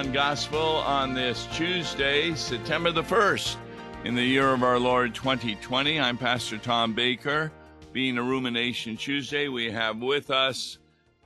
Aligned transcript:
Hello, 0.00 0.12
you're 0.12 0.14
listening 0.14 0.14
to 0.14 0.18
Law 0.18 0.24
and 0.24 0.40
Gospel 0.40 0.76
on 0.86 1.14
this 1.14 1.46
Tuesday, 1.52 2.34
September 2.34 2.90
the 2.90 3.02
1st, 3.02 3.56
in 4.04 4.14
the 4.14 4.22
year 4.22 4.48
of 4.48 4.62
our 4.62 4.78
Lord 4.78 5.14
2020. 5.14 6.00
I'm 6.00 6.16
Pastor 6.16 6.56
Tom 6.56 6.94
Baker. 6.94 7.52
Being 7.92 8.16
a 8.16 8.22
Rumination 8.22 8.96
Tuesday, 8.96 9.48
we 9.48 9.70
have 9.70 9.98
with 9.98 10.30
us 10.30 10.78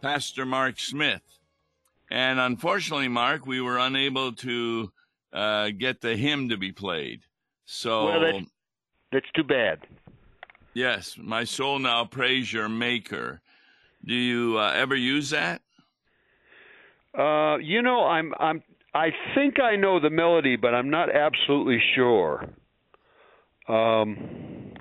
Pastor 0.03 0.45
Mark 0.45 0.81
Smith. 0.81 1.23
And 2.11 2.41
unfortunately, 2.41 3.07
Mark, 3.07 3.47
we 3.47 3.61
were 3.61 3.79
unable 3.79 4.33
to 4.33 4.93
uh, 5.33 5.71
get 5.71 6.01
the 6.01 6.17
hymn 6.17 6.49
to 6.49 6.57
be 6.57 6.73
played. 6.73 7.21
So, 7.67 8.07
well, 8.07 8.21
that's, 8.21 8.45
that's 9.13 9.31
too 9.37 9.45
bad. 9.45 9.81
Yes, 10.73 11.17
my 11.17 11.45
soul 11.45 11.79
now 11.79 12.07
praise 12.07 12.53
your 12.53 12.69
Maker. 12.69 13.41
Do 14.05 14.15
you 14.15 14.59
uh, 14.59 14.73
ever 14.75 14.97
use 14.97 15.31
that? 15.31 15.63
Uh, 17.17 17.59
you 17.59 17.83
know, 17.83 18.05
I'm 18.05 18.33
I'm 18.39 18.63
I 18.93 19.11
think 19.35 19.61
I 19.61 19.77
know 19.77 20.01
the 20.01 20.11
melody, 20.11 20.57
but 20.57 20.75
I'm 20.75 20.91
not 20.91 21.15
absolutely 21.15 21.81
sure. 21.95 22.49
Um, 23.69 24.73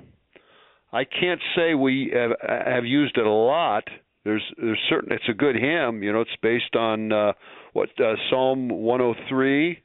I 0.92 1.04
can't 1.04 1.40
say 1.56 1.74
we 1.74 2.12
have, 2.14 2.32
have 2.66 2.84
used 2.84 3.18
it 3.18 3.26
a 3.26 3.30
lot. 3.30 3.84
There's 4.24 4.42
there's 4.56 4.80
certain 4.88 5.12
it's 5.12 5.28
a 5.28 5.34
good 5.34 5.56
hymn. 5.56 6.02
You 6.02 6.12
know, 6.12 6.20
it's 6.20 6.36
based 6.42 6.76
on 6.76 7.12
uh, 7.12 7.32
what 7.72 7.88
uh, 8.00 8.14
Psalm 8.30 8.68
103. 8.68 9.82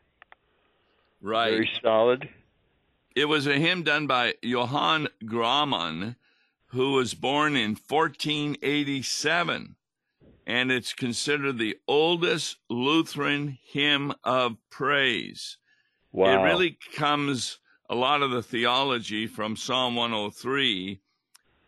Right. 1.21 1.51
Very 1.51 1.69
solid. 1.83 2.29
It 3.15 3.25
was 3.25 3.47
a 3.47 3.55
hymn 3.55 3.83
done 3.83 4.07
by 4.07 4.35
Johann 4.41 5.09
Graumann, 5.25 6.15
who 6.67 6.93
was 6.93 7.13
born 7.13 7.55
in 7.55 7.71
1487 7.71 9.75
and 10.49 10.71
it's 10.71 10.93
considered 10.93 11.59
the 11.59 11.77
oldest 11.87 12.57
Lutheran 12.71 13.59
hymn 13.71 14.11
of 14.23 14.57
praise. 14.71 15.59
Wow. 16.11 16.31
It 16.31 16.43
really 16.43 16.79
comes 16.95 17.59
a 17.87 17.93
lot 17.93 18.23
of 18.23 18.31
the 18.31 18.41
theology 18.41 19.27
from 19.27 19.55
Psalm 19.55 19.95
103, 19.95 21.01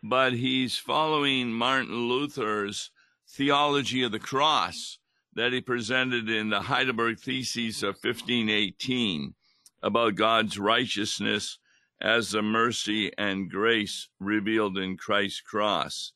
but 0.02 0.32
he's 0.32 0.78
following 0.78 1.52
Martin 1.52 2.08
Luther's 2.08 2.90
theology 3.28 4.02
of 4.02 4.10
the 4.10 4.18
cross 4.18 4.98
that 5.34 5.52
he 5.52 5.60
presented 5.60 6.28
in 6.28 6.50
the 6.50 6.62
Heidelberg 6.62 7.20
Theses 7.20 7.84
of 7.84 7.94
1518 8.02 9.32
about 9.80 10.16
God's 10.16 10.58
righteousness 10.58 11.56
as 12.00 12.32
the 12.32 12.42
mercy 12.42 13.12
and 13.16 13.48
grace 13.48 14.08
revealed 14.18 14.76
in 14.76 14.96
Christ's 14.96 15.40
cross. 15.40 16.14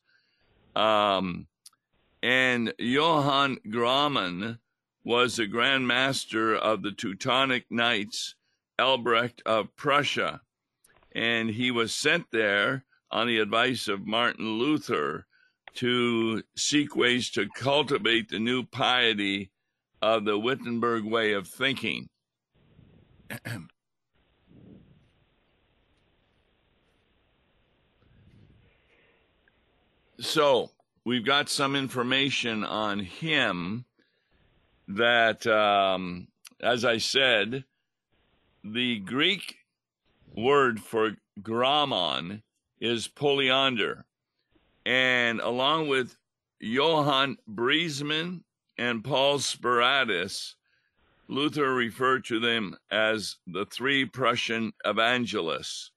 Um, 0.75 1.47
and 2.27 2.73
Johann 2.77 3.57
Graumann 3.69 4.59
was 5.01 5.37
the 5.37 5.47
Grand 5.47 5.87
Master 5.87 6.53
of 6.53 6.81
the 6.81 6.91
Teutonic 6.91 7.71
Knights, 7.71 8.35
Albrecht 8.77 9.41
of 9.45 9.73
Prussia. 9.77 10.41
And 11.15 11.49
he 11.49 11.71
was 11.71 11.95
sent 11.95 12.25
there 12.33 12.83
on 13.09 13.27
the 13.27 13.39
advice 13.39 13.87
of 13.87 14.05
Martin 14.05 14.59
Luther 14.59 15.25
to 15.75 16.43
seek 16.57 16.97
ways 16.97 17.29
to 17.29 17.47
cultivate 17.47 18.27
the 18.27 18.39
new 18.39 18.65
piety 18.65 19.49
of 20.01 20.25
the 20.25 20.37
Wittenberg 20.37 21.05
way 21.05 21.31
of 21.31 21.47
thinking. 21.47 22.09
so, 30.19 30.71
we've 31.07 31.23
got 31.23 31.47
some 31.47 31.73
information 31.73 32.65
on 32.65 32.99
him 32.99 33.85
that, 34.89 35.47
um, 35.47 36.27
as 36.59 36.83
I 36.83 36.97
said, 36.97 37.63
the 38.61 38.99
Greek 38.99 39.55
word 40.35 40.81
for 40.81 41.15
Graumann 41.41 42.41
is 42.81 43.07
Poliander. 43.07 44.03
And 44.85 45.39
along 45.39 45.87
with 45.87 46.17
Johann 46.59 47.37
Briesmann 47.49 48.41
and 48.77 49.01
Paul 49.01 49.39
Speratus, 49.39 50.55
Luther 51.29 51.73
referred 51.73 52.25
to 52.25 52.41
them 52.41 52.75
as 52.91 53.37
the 53.47 53.65
three 53.65 54.03
Prussian 54.03 54.73
evangelists. 54.83 55.91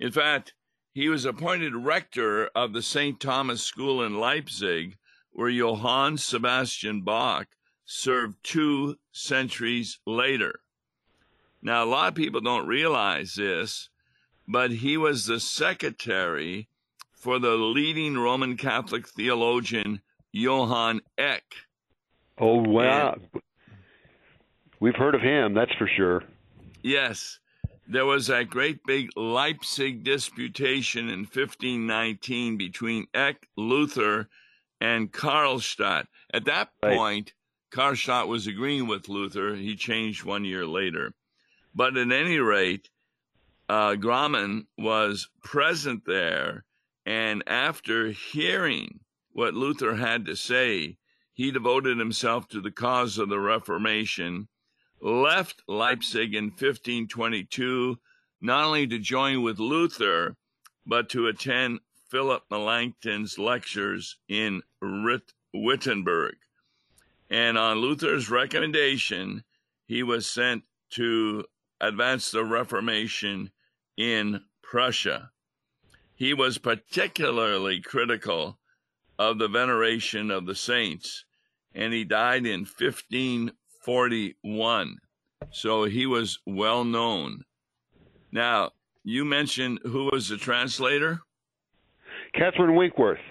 In 0.00 0.10
fact, 0.10 0.54
he 0.98 1.08
was 1.08 1.24
appointed 1.24 1.76
rector 1.76 2.50
of 2.56 2.72
the 2.72 2.82
St. 2.82 3.20
Thomas 3.20 3.62
School 3.62 4.02
in 4.02 4.18
Leipzig, 4.18 4.96
where 5.30 5.48
Johann 5.48 6.18
Sebastian 6.18 7.02
Bach 7.02 7.46
served 7.84 8.34
two 8.42 8.96
centuries 9.12 10.00
later. 10.04 10.58
Now, 11.62 11.84
a 11.84 11.86
lot 11.86 12.08
of 12.08 12.14
people 12.16 12.40
don't 12.40 12.66
realize 12.66 13.34
this, 13.34 13.90
but 14.48 14.72
he 14.72 14.96
was 14.96 15.26
the 15.26 15.38
secretary 15.38 16.68
for 17.12 17.38
the 17.38 17.54
leading 17.54 18.18
Roman 18.18 18.56
Catholic 18.56 19.06
theologian 19.06 20.02
Johann 20.32 21.00
Eck. 21.16 21.44
Oh, 22.38 22.56
wow. 22.56 23.12
And, 23.12 23.42
We've 24.80 24.96
heard 24.96 25.14
of 25.14 25.20
him, 25.20 25.54
that's 25.54 25.74
for 25.74 25.88
sure. 25.96 26.24
Yes 26.82 27.38
there 27.90 28.04
was 28.04 28.26
that 28.26 28.50
great 28.50 28.84
big 28.84 29.08
Leipzig 29.16 30.04
disputation 30.04 31.08
in 31.08 31.20
1519 31.20 32.58
between 32.58 33.06
Eck, 33.14 33.48
Luther, 33.56 34.28
and 34.78 35.10
Karlstadt. 35.10 36.06
At 36.32 36.44
that 36.44 36.68
right. 36.82 36.96
point, 36.96 37.32
Karlstadt 37.72 38.28
was 38.28 38.46
agreeing 38.46 38.86
with 38.86 39.08
Luther. 39.08 39.54
He 39.54 39.74
changed 39.74 40.22
one 40.22 40.44
year 40.44 40.66
later. 40.66 41.14
But 41.74 41.96
at 41.96 42.12
any 42.12 42.38
rate, 42.38 42.90
uh, 43.70 43.94
Graumann 43.94 44.66
was 44.76 45.30
present 45.42 46.04
there, 46.04 46.64
and 47.06 47.42
after 47.46 48.10
hearing 48.10 49.00
what 49.32 49.54
Luther 49.54 49.94
had 49.94 50.26
to 50.26 50.36
say, 50.36 50.98
he 51.32 51.50
devoted 51.50 51.98
himself 51.98 52.48
to 52.48 52.60
the 52.60 52.70
cause 52.70 53.16
of 53.16 53.30
the 53.30 53.40
Reformation 53.40 54.48
left 55.00 55.62
Leipzig 55.68 56.34
in 56.34 56.46
1522, 56.46 57.98
not 58.40 58.64
only 58.64 58.86
to 58.86 58.98
join 58.98 59.42
with 59.42 59.58
Luther, 59.58 60.36
but 60.86 61.08
to 61.10 61.26
attend 61.26 61.80
Philip 62.10 62.44
Melanchthon's 62.50 63.38
lectures 63.38 64.16
in 64.28 64.62
Wittenberg. 65.52 66.36
And 67.30 67.58
on 67.58 67.78
Luther's 67.78 68.30
recommendation, 68.30 69.44
he 69.86 70.02
was 70.02 70.26
sent 70.26 70.64
to 70.90 71.44
advance 71.80 72.30
the 72.30 72.44
Reformation 72.44 73.50
in 73.96 74.40
Prussia. 74.62 75.30
He 76.14 76.34
was 76.34 76.58
particularly 76.58 77.80
critical 77.80 78.58
of 79.18 79.38
the 79.38 79.48
veneration 79.48 80.30
of 80.30 80.46
the 80.46 80.54
saints, 80.54 81.24
and 81.74 81.92
he 81.92 82.04
died 82.04 82.46
in 82.46 82.64
15 82.64 83.52
41. 83.88 84.98
So 85.50 85.84
he 85.84 86.04
was 86.04 86.40
well 86.44 86.84
known. 86.84 87.44
Now, 88.30 88.72
you 89.02 89.24
mentioned 89.24 89.78
who 89.82 90.10
was 90.12 90.28
the 90.28 90.36
translator? 90.36 91.22
Catherine 92.34 92.74
Winkworth. 92.74 93.24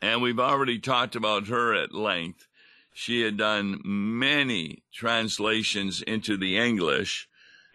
And 0.00 0.22
we've 0.22 0.40
already 0.40 0.78
talked 0.78 1.14
about 1.14 1.48
her 1.48 1.74
at 1.74 1.92
length. 1.92 2.48
She 2.94 3.20
had 3.20 3.36
done 3.36 3.82
many 3.84 4.82
translations 4.94 6.00
into 6.00 6.38
the 6.38 6.56
English. 6.56 7.28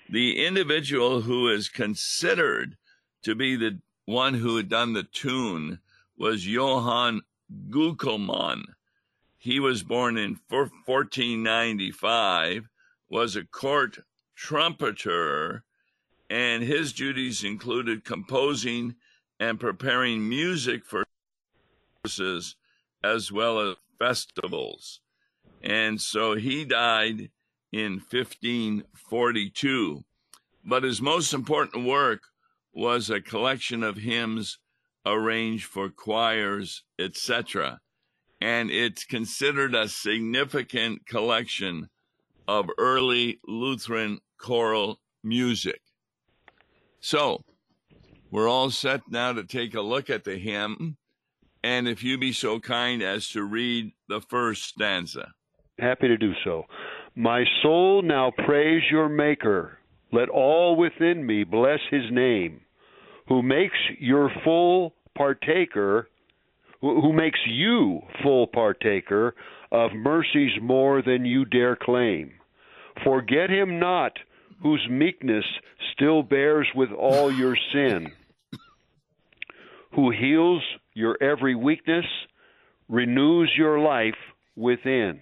The 0.10 0.44
individual 0.44 1.22
who 1.22 1.50
is 1.50 1.70
considered 1.70 2.78
to 3.22 3.36
be 3.36 3.56
the 3.56 3.80
one 4.06 4.34
who 4.34 4.58
had 4.58 4.70
done 4.70 4.94
the 4.94 5.04
tune 5.04 5.78
was 6.18 6.48
Johann 6.48 7.22
Kugelmann. 7.70 8.64
He 9.44 9.60
was 9.60 9.82
born 9.82 10.20
in 10.20 10.40
1495, 10.50 12.70
was 13.10 13.36
a 13.36 13.44
court 13.44 13.98
trumpeter, 14.36 15.64
and 16.30 16.62
his 16.62 16.94
duties 16.94 17.44
included 17.44 18.06
composing 18.06 18.98
and 19.40 19.60
preparing 19.60 20.30
music 20.30 20.86
for 20.86 21.04
services 22.06 22.56
as 23.04 23.32
well 23.32 23.60
as 23.60 23.78
festivals. 23.98 25.02
And 25.64 26.00
so 26.00 26.36
he 26.36 26.64
died 26.64 27.32
in 27.72 27.94
1542. 27.94 30.04
But 30.64 30.84
his 30.84 31.02
most 31.02 31.34
important 31.34 31.84
work 31.84 32.26
was 32.74 33.10
a 33.10 33.20
collection 33.20 33.82
of 33.82 33.98
hymns 33.98 34.60
arranged 35.04 35.66
for 35.66 35.90
choirs, 35.90 36.84
etc 37.00 37.82
and 38.42 38.72
it's 38.72 39.06
considered 39.06 39.76
a 39.76 39.88
significant 39.88 41.06
collection 41.06 41.90
of 42.48 42.70
early 42.78 43.40
Lutheran 43.48 44.20
choral 44.38 45.00
music. 45.24 45.82
So, 47.00 47.44
we're 48.32 48.50
all 48.50 48.72
set 48.72 49.02
now 49.10 49.34
to 49.34 49.44
take 49.44 49.76
a 49.76 49.82
look 49.82 50.10
at 50.10 50.24
the 50.24 50.38
hymn. 50.38 50.98
And 51.64 51.88
if 51.88 52.04
you 52.04 52.18
be 52.18 52.34
so 52.34 52.60
kind 52.60 53.04
as 53.04 53.30
to 53.30 53.44
read 53.44 53.92
the 54.08 54.22
first 54.22 54.64
stanza. 54.64 55.32
happy 55.78 56.08
to 56.08 56.18
do 56.18 56.34
so. 56.44 56.64
My 57.16 57.44
soul 57.62 58.02
now 58.02 58.32
praise 58.46 58.82
your 58.90 59.10
Maker. 59.10 59.78
Let 60.12 60.30
all 60.30 60.76
within 60.76 61.26
me 61.26 61.44
bless 61.44 61.80
his 61.90 62.04
name, 62.12 62.62
who 63.28 63.42
makes 63.42 63.78
your 64.00 64.32
full 64.44 64.94
partaker, 65.16 66.10
who 66.82 67.14
makes 67.14 67.40
you 67.48 68.02
full 68.24 68.48
partaker 68.48 69.36
of 69.72 69.94
mercies 69.94 70.52
more 70.62 71.02
than 71.02 71.26
you 71.26 71.46
dare 71.46 71.76
claim. 71.76 72.32
Forget 73.04 73.50
him 73.50 73.80
not, 73.80 74.14
whose 74.62 74.86
meekness 74.90 75.46
still 75.94 76.24
bears 76.24 76.68
with 76.76 76.92
all 76.92 77.32
your 77.32 77.56
sin, 77.72 78.12
who 79.96 80.12
heals 80.12 80.62
your 80.94 81.18
every 81.22 81.56
weakness, 81.56 82.06
renews 82.90 83.52
your 83.58 83.80
life 83.80 84.18
within, 84.56 85.20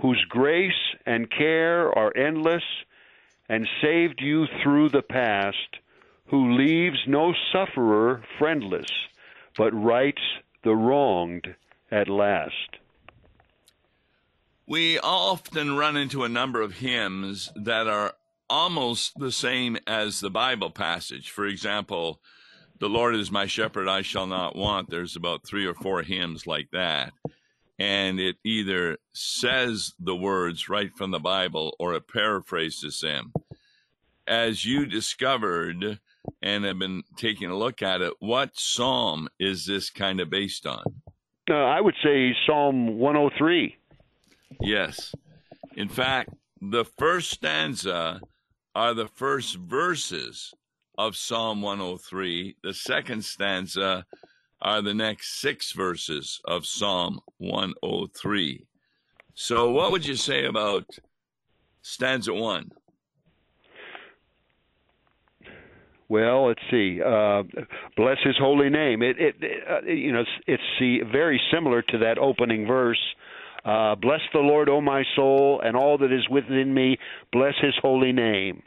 whose 0.00 0.22
grace 0.28 0.72
and 1.06 1.30
care 1.30 1.96
are 1.96 2.16
endless 2.16 2.62
and 3.48 3.66
saved 3.80 4.20
you 4.20 4.46
through 4.62 4.88
the 4.88 5.02
past, 5.02 5.56
who 6.26 6.56
leaves 6.56 6.98
no 7.06 7.32
sufferer 7.52 8.22
friendless, 8.38 8.90
but 9.56 9.70
rights 9.72 10.20
the 10.66 10.74
wronged 10.74 11.54
at 11.92 12.08
last. 12.08 12.80
We 14.66 14.98
often 14.98 15.76
run 15.76 15.96
into 15.96 16.24
a 16.24 16.28
number 16.28 16.60
of 16.60 16.78
hymns 16.78 17.52
that 17.54 17.86
are 17.86 18.14
almost 18.50 19.12
the 19.16 19.30
same 19.30 19.78
as 19.86 20.18
the 20.18 20.28
Bible 20.28 20.70
passage. 20.70 21.30
For 21.30 21.46
example, 21.46 22.20
The 22.78 22.88
Lord 22.88 23.14
is 23.14 23.30
my 23.30 23.46
shepherd, 23.46 23.88
I 23.88 24.02
shall 24.02 24.26
not 24.26 24.54
want. 24.54 24.90
There's 24.90 25.16
about 25.16 25.46
three 25.46 25.66
or 25.66 25.74
four 25.74 26.02
hymns 26.02 26.46
like 26.46 26.68
that. 26.72 27.12
And 27.78 28.20
it 28.20 28.36
either 28.44 28.98
says 29.12 29.94
the 29.98 30.16
words 30.16 30.68
right 30.68 30.90
from 30.94 31.10
the 31.10 31.18
Bible 31.18 31.74
or 31.78 31.94
it 31.94 32.08
paraphrases 32.08 33.00
them. 33.00 33.32
As 34.26 34.64
you 34.64 34.86
discovered 34.86 36.00
and 36.42 36.64
have 36.64 36.78
been 36.78 37.02
taking 37.16 37.50
a 37.50 37.56
look 37.56 37.82
at 37.82 38.00
it, 38.00 38.12
what 38.20 38.58
psalm 38.58 39.28
is 39.38 39.66
this 39.66 39.90
kind 39.90 40.20
of 40.20 40.30
based 40.30 40.66
on? 40.66 40.82
Uh, 41.48 41.54
I 41.54 41.80
would 41.80 41.94
say 42.02 42.34
Psalm 42.46 42.98
103. 42.98 43.76
Yes. 44.60 45.14
In 45.76 45.88
fact, 45.88 46.30
the 46.60 46.84
first 46.98 47.30
stanza 47.30 48.20
are 48.74 48.94
the 48.94 49.08
first 49.08 49.56
verses 49.56 50.52
of 50.98 51.16
Psalm 51.16 51.62
103. 51.62 52.56
The 52.62 52.74
second 52.74 53.24
stanza 53.24 54.04
are 54.60 54.82
the 54.82 54.94
next 54.94 55.40
six 55.40 55.72
verses 55.72 56.40
of 56.46 56.66
Psalm 56.66 57.20
103. 57.38 58.66
So, 59.34 59.70
what 59.70 59.92
would 59.92 60.06
you 60.06 60.16
say 60.16 60.46
about 60.46 60.86
stanza 61.82 62.32
one? 62.32 62.70
Well, 66.08 66.48
let's 66.48 66.60
see. 66.70 67.00
Uh, 67.04 67.42
bless 67.96 68.18
His 68.24 68.36
holy 68.38 68.70
name. 68.70 69.02
It, 69.02 69.16
it, 69.18 69.34
uh, 69.68 69.86
you 69.90 70.12
know, 70.12 70.20
it's, 70.46 70.62
it's 70.80 71.10
very 71.12 71.40
similar 71.52 71.82
to 71.82 71.98
that 71.98 72.18
opening 72.18 72.66
verse 72.66 73.00
uh, 73.66 73.96
bless 73.96 74.20
the 74.32 74.38
Lord, 74.38 74.68
O 74.68 74.80
my 74.80 75.02
soul, 75.16 75.60
and 75.62 75.76
all 75.76 75.98
that 75.98 76.12
is 76.12 76.28
within 76.30 76.72
me. 76.72 76.98
Bless 77.32 77.54
his 77.60 77.74
holy 77.82 78.12
name. 78.12 78.62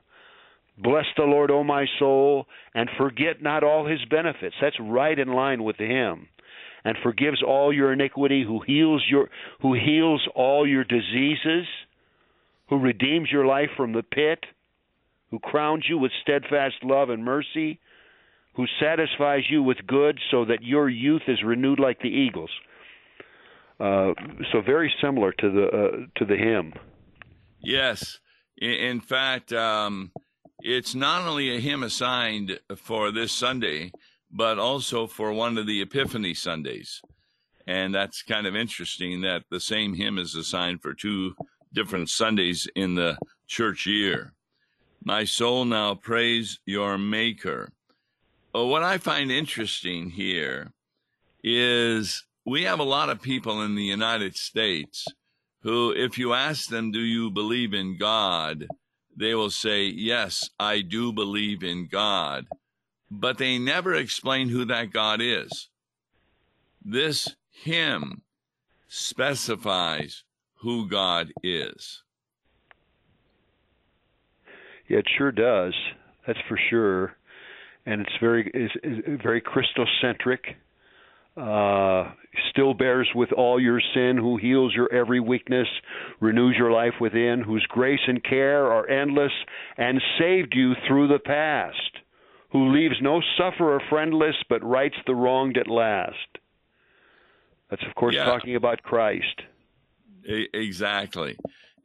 Bless 0.77 1.05
the 1.15 1.23
Lord, 1.23 1.51
O 1.51 1.63
my 1.63 1.85
soul, 1.97 2.45
and 2.73 2.89
forget 2.97 3.41
not 3.41 3.63
all 3.63 3.87
his 3.87 4.03
benefits. 4.09 4.55
That's 4.61 4.75
right 4.81 5.17
in 5.17 5.29
line 5.29 5.63
with 5.63 5.77
him. 5.77 6.27
And 6.83 6.97
forgives 7.01 7.41
all 7.41 7.73
your 7.73 7.93
iniquity, 7.93 8.43
who 8.45 8.61
heals 8.65 9.03
your 9.09 9.29
who 9.61 9.73
heals 9.73 10.25
all 10.35 10.67
your 10.67 10.83
diseases, 10.83 11.65
who 12.69 12.79
redeems 12.79 13.29
your 13.31 13.45
life 13.45 13.69
from 13.75 13.93
the 13.93 14.03
pit, 14.03 14.45
who 15.31 15.39
crowns 15.39 15.85
you 15.87 15.97
with 15.97 16.11
steadfast 16.21 16.75
love 16.83 17.09
and 17.09 17.23
mercy, 17.23 17.79
who 18.55 18.65
satisfies 18.79 19.43
you 19.49 19.63
with 19.63 19.77
good 19.87 20.19
so 20.31 20.45
that 20.45 20.63
your 20.63 20.89
youth 20.89 21.21
is 21.27 21.43
renewed 21.43 21.79
like 21.79 21.99
the 22.01 22.09
eagles. 22.09 22.49
Uh, 23.79 24.13
so 24.51 24.61
very 24.61 24.93
similar 25.01 25.31
to 25.31 25.49
the 25.49 25.67
uh, 25.67 25.91
to 26.17 26.25
the 26.25 26.35
hymn. 26.35 26.73
Yes, 27.61 28.19
in 28.57 28.99
fact, 28.99 29.53
um, 29.53 30.11
it's 30.61 30.93
not 30.95 31.25
only 31.25 31.55
a 31.55 31.61
hymn 31.61 31.83
assigned 31.83 32.59
for 32.75 33.11
this 33.11 33.31
Sunday, 33.31 33.91
but 34.29 34.59
also 34.59 35.07
for 35.07 35.31
one 35.31 35.57
of 35.57 35.65
the 35.65 35.81
Epiphany 35.81 36.33
Sundays, 36.33 37.01
and 37.65 37.95
that's 37.95 38.21
kind 38.21 38.47
of 38.47 38.55
interesting 38.55 39.21
that 39.21 39.43
the 39.49 39.61
same 39.61 39.93
hymn 39.93 40.17
is 40.17 40.35
assigned 40.35 40.81
for 40.81 40.93
two 40.93 41.33
different 41.71 42.09
Sundays 42.09 42.67
in 42.75 42.95
the 42.95 43.17
church 43.47 43.85
year. 43.85 44.33
My 45.03 45.23
soul 45.23 45.65
now 45.65 45.95
praise 45.95 46.59
your 46.65 46.97
Maker. 46.97 47.71
Well, 48.53 48.67
what 48.67 48.83
I 48.83 48.97
find 48.97 49.31
interesting 49.31 50.09
here 50.09 50.71
is 51.43 52.25
we 52.45 52.63
have 52.63 52.79
a 52.79 52.83
lot 52.83 53.09
of 53.09 53.21
people 53.21 53.61
in 53.61 53.75
the 53.75 53.83
United 53.83 54.35
States 54.35 55.05
who, 55.61 55.91
if 55.91 56.17
you 56.17 56.33
ask 56.33 56.69
them, 56.69 56.91
Do 56.91 56.99
you 56.99 57.29
believe 57.29 57.73
in 57.73 57.97
God? 57.97 58.67
they 59.15 59.35
will 59.35 59.49
say, 59.49 59.83
Yes, 59.83 60.49
I 60.59 60.81
do 60.81 61.11
believe 61.11 61.63
in 61.63 61.87
God. 61.87 62.47
But 63.11 63.37
they 63.37 63.57
never 63.57 63.93
explain 63.93 64.49
who 64.49 64.65
that 64.65 64.93
God 64.93 65.19
is. 65.21 65.69
This 66.83 67.35
hymn 67.51 68.21
specifies 68.87 70.23
who 70.61 70.87
God 70.87 71.31
is. 71.43 72.03
Yeah, 74.89 74.99
it 74.99 75.07
sure 75.17 75.31
does. 75.31 75.73
That's 76.27 76.39
for 76.47 76.59
sure, 76.69 77.15
and 77.85 78.01
it's 78.01 78.17
very 78.19 78.51
it's, 78.53 79.23
very 79.23 79.41
Christocentric 79.41 80.55
uh, 81.39 82.11
still 82.49 82.73
bears 82.73 83.09
with 83.15 83.31
all 83.31 83.61
your 83.61 83.81
sin, 83.93 84.17
who 84.17 84.37
heals 84.37 84.73
your 84.75 84.91
every 84.91 85.19
weakness, 85.19 85.67
renews 86.19 86.55
your 86.57 86.71
life 86.71 86.95
within, 86.99 87.41
whose 87.41 87.65
grace 87.69 87.99
and 88.07 88.23
care 88.23 88.65
are 88.65 88.89
endless, 88.89 89.31
and 89.77 90.01
saved 90.19 90.53
you 90.53 90.73
through 90.87 91.07
the 91.07 91.19
past, 91.19 91.77
who 92.51 92.73
leaves 92.73 92.95
no 93.01 93.21
sufferer 93.37 93.81
friendless, 93.89 94.35
but 94.49 94.63
rights 94.63 94.97
the 95.07 95.15
wronged 95.15 95.57
at 95.57 95.67
last. 95.67 96.17
That's, 97.69 97.83
of 97.87 97.95
course, 97.95 98.15
yeah. 98.15 98.25
talking 98.25 98.55
about 98.55 98.81
Christ. 98.81 99.43
Exactly. 100.25 101.37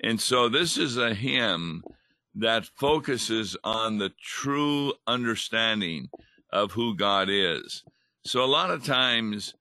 And 0.02 0.20
so 0.20 0.48
this 0.48 0.76
is 0.76 0.96
a 0.96 1.14
hymn 1.14 1.84
that 2.34 2.66
focuses 2.76 3.56
on 3.62 3.98
the 3.98 4.10
true 4.20 4.92
understanding 5.06 6.08
of 6.50 6.72
who 6.72 6.96
God 6.96 7.28
is. 7.30 7.84
So 8.24 8.42
a 8.42 8.46
lot 8.46 8.70
of 8.70 8.84
times, 8.84 9.54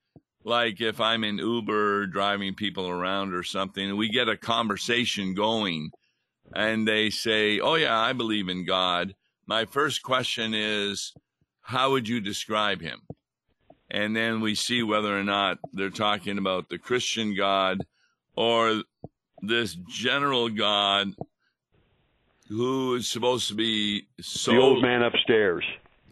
like 0.43 0.81
if 0.81 0.99
I'm 0.99 1.23
in 1.23 1.37
Uber 1.37 2.07
driving 2.07 2.55
people 2.55 2.87
around 2.87 3.33
or 3.33 3.43
something, 3.43 3.95
we 3.95 4.09
get 4.09 4.29
a 4.29 4.37
conversation 4.37 5.33
going 5.33 5.91
and 6.55 6.87
they 6.87 7.09
say, 7.09 7.59
Oh, 7.59 7.75
yeah, 7.75 7.97
I 7.97 8.13
believe 8.13 8.49
in 8.49 8.65
God. 8.65 9.15
My 9.45 9.65
first 9.65 10.03
question 10.03 10.53
is, 10.53 11.13
How 11.61 11.91
would 11.91 12.07
you 12.07 12.21
describe 12.21 12.81
him? 12.81 13.01
And 13.91 14.15
then 14.15 14.41
we 14.41 14.55
see 14.55 14.81
whether 14.81 15.17
or 15.17 15.23
not 15.23 15.59
they're 15.71 15.89
talking 15.89 16.37
about 16.37 16.69
the 16.69 16.79
Christian 16.79 17.35
God 17.35 17.85
or 18.35 18.83
this 19.41 19.75
general 19.87 20.49
God 20.49 21.13
who 22.53 22.95
is 22.95 23.07
supposed 23.07 23.47
to 23.47 23.55
be 23.55 24.07
so. 24.21 24.51
The 24.51 24.57
old 24.57 24.81
man 24.81 25.01
upstairs. 25.01 25.63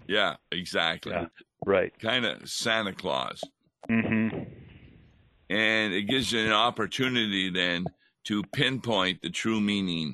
Yeah, 0.08 0.36
exactly. 0.52 1.14
Yeah. 1.14 1.28
Right. 1.66 1.98
Kind 2.00 2.26
of 2.26 2.50
Santa 2.50 2.94
Claus. 2.94 3.42
Mm-hmm. 3.90 4.44
And 5.50 5.94
it 5.94 6.04
gives 6.04 6.32
you 6.32 6.40
an 6.40 6.52
opportunity 6.52 7.50
then 7.50 7.86
to 8.26 8.44
pinpoint 8.54 9.22
the 9.22 9.30
true 9.30 9.62
meaning 9.62 10.12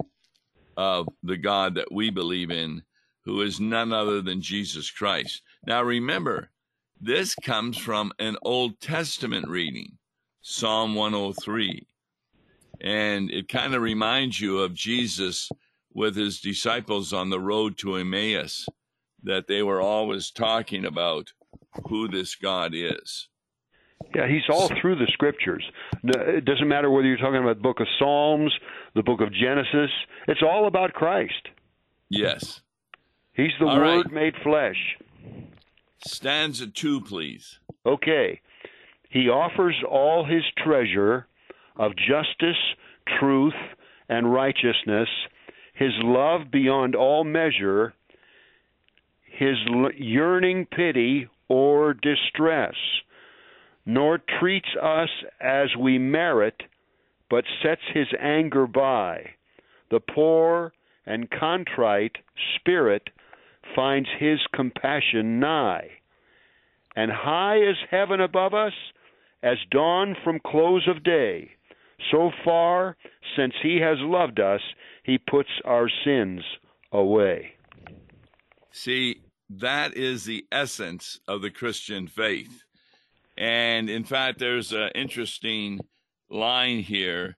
of 0.76 1.08
the 1.24 1.38
God 1.38 1.76
that 1.76 1.92
we 1.92 2.10
believe 2.10 2.52
in, 2.52 2.84
who 3.24 3.42
is 3.42 3.60
none 3.60 3.94
other 3.94 4.22
than 4.22 4.42
Jesus 4.42 4.92
Christ. 4.92 5.42
Now 5.66 5.84
remember, 5.84 6.50
this 7.00 7.36
comes 7.36 7.78
from 7.78 8.12
an 8.20 8.38
Old 8.42 8.80
Testament 8.80 9.48
reading, 9.48 9.98
Psalm 10.42 10.96
103. 10.96 11.88
And 12.82 13.32
it 13.32 13.48
kind 13.48 13.74
of 13.74 13.82
reminds 13.82 14.40
you 14.40 14.60
of 14.60 14.74
Jesus 14.74 15.50
with 15.98 16.16
his 16.16 16.40
disciples 16.40 17.12
on 17.12 17.32
the 17.32 17.40
road 17.40 17.76
to 17.76 17.96
Emmaus, 17.96 18.68
that 19.24 19.48
they 19.48 19.64
were 19.64 19.82
always 19.82 20.30
talking 20.30 20.86
about 20.86 21.34
who 21.90 22.08
this 22.08 22.36
God 22.36 22.74
is. 22.76 23.28
Yeah, 24.14 24.28
he's 24.28 24.48
all 24.48 24.70
through 24.80 24.98
the 24.98 25.08
scriptures. 25.12 25.66
It 26.04 26.46
doesn't 26.46 26.68
matter 26.68 26.92
whether 26.92 27.08
you're 27.08 27.18
talking 27.18 27.42
about 27.42 27.58
the 27.58 27.64
book 27.64 27.80
of 27.80 27.88
Psalms, 27.98 28.54
the 28.94 29.02
book 29.02 29.22
of 29.22 29.34
Genesis. 29.34 29.90
It's 30.28 30.44
all 30.44 30.68
about 30.68 30.94
Christ. 30.94 31.48
Yes. 32.10 32.62
He's 33.34 33.54
the 33.60 33.66
all 33.66 33.78
Word 33.78 34.06
right. 34.06 34.12
made 34.12 34.36
flesh. 34.44 34.78
Stanza 36.06 36.68
two, 36.68 37.02
please. 37.02 37.58
Okay. 37.88 38.40
He 39.10 39.30
offers 39.30 39.76
all 39.90 40.26
his 40.26 40.44
treasure 40.64 41.26
of 41.76 41.94
justice 41.96 42.62
truth 43.20 43.56
and 44.10 44.32
righteousness, 44.32 45.10
his 45.78 45.94
love 46.04 46.52
beyond 46.52 46.96
all 46.96 47.24
measure, 47.24 47.94
his 49.26 49.58
yearning 49.96 50.66
pity 50.66 51.28
or 51.48 51.94
distress, 51.94 52.74
nor 53.86 54.20
treats 54.40 54.70
us 54.82 55.10
as 55.40 55.68
we 55.80 56.00
merit, 56.00 56.64
but 57.30 57.44
sets 57.62 57.82
his 57.94 58.08
anger 58.20 58.66
by. 58.66 59.22
The 59.92 60.00
poor 60.00 60.74
and 61.06 61.30
contrite 61.30 62.18
spirit 62.56 63.10
finds 63.76 64.10
his 64.20 64.40
compassion 64.54 65.40
nigh. 65.40 65.90
And 66.96 67.12
high 67.12 67.58
as 67.58 67.76
heaven 67.92 68.20
above 68.20 68.56
us, 68.56 68.74
as 69.44 69.58
dawn 69.70 70.16
from 70.24 70.40
close 70.40 70.88
of 70.88 71.04
day, 71.04 71.52
so 72.12 72.32
far 72.44 72.96
since 73.36 73.54
he 73.62 73.80
has 73.82 73.98
loved 74.00 74.40
us, 74.40 74.62
he 75.04 75.18
puts 75.18 75.50
our 75.66 75.90
sins 76.04 76.42
away. 76.92 77.54
See, 78.72 79.22
that 79.50 79.96
is 79.96 80.26
the 80.26 80.46
essence 80.52 81.20
of 81.28 81.42
the 81.42 81.50
Christian 81.50 82.08
faith. 82.08 82.64
And 83.38 83.90
in 83.90 84.04
fact, 84.04 84.40
there's 84.40 84.72
an 84.72 84.90
interesting 84.96 85.80
line 86.30 86.80
here 86.80 87.38